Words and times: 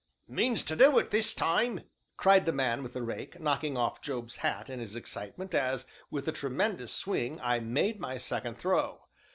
"Means 0.27 0.63
to 0.63 0.75
do 0.75 0.97
it 0.97 1.11
this 1.11 1.31
time!" 1.31 1.81
cried 2.17 2.47
the 2.47 2.51
man 2.51 2.81
with 2.81 2.93
the 2.93 3.03
rake; 3.03 3.39
knocking 3.39 3.77
off 3.77 4.01
Job's 4.01 4.37
hat 4.37 4.67
in 4.67 4.79
his 4.79 4.95
excitement, 4.95 5.53
as, 5.53 5.85
with 6.09 6.27
a 6.27 6.31
tremendous 6.31 6.91
swing, 6.91 7.39
I 7.39 7.59
made 7.59 7.99
my 7.99 8.17
second 8.17 8.55
throw. 8.57 9.01